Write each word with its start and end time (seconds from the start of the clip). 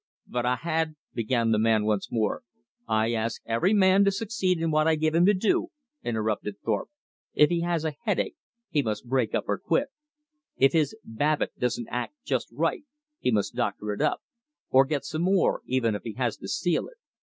"But 0.25 0.47
I 0.47 0.55
had" 0.55 0.95
began 1.13 1.51
the 1.51 1.59
man 1.59 1.85
once 1.85 2.11
more. 2.11 2.41
"I 2.87 3.11
ask 3.13 3.39
every 3.45 3.71
man 3.71 4.03
to 4.05 4.11
succeed 4.11 4.59
in 4.59 4.71
what 4.71 4.87
I 4.87 4.95
give 4.95 5.13
him 5.13 5.27
to 5.27 5.33
do," 5.35 5.67
interrupted 6.03 6.55
Thorpe. 6.65 6.89
"If 7.35 7.51
he 7.51 7.61
has 7.61 7.85
a 7.85 7.93
headache, 8.01 8.35
he 8.71 8.81
must 8.81 9.07
brace 9.07 9.35
up 9.35 9.43
or 9.47 9.59
quit. 9.59 9.89
If 10.57 10.73
his 10.73 10.95
Babbit 11.05 11.51
doesn't 11.59 11.87
act 11.91 12.15
just 12.25 12.47
right 12.51 12.83
he 13.19 13.29
must 13.29 13.53
doctor 13.53 13.93
it 13.93 14.01
up; 14.01 14.23
or 14.71 14.85
get 14.85 15.05
some 15.05 15.21
more, 15.21 15.61
even 15.67 15.93
if 15.93 16.01
he 16.01 16.13
has 16.13 16.35
to 16.37 16.47
steal 16.47 16.87
it. 16.87 16.97